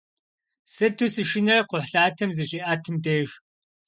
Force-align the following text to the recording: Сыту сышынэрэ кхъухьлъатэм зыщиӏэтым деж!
Сыту 0.73 1.07
сышынэрэ 1.13 1.63
кхъухьлъатэм 1.67 2.29
зыщиӏэтым 2.35 2.95
деж! 3.03 3.29